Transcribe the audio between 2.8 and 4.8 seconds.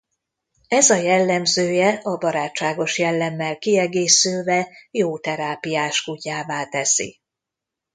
jellemmel kiegészülve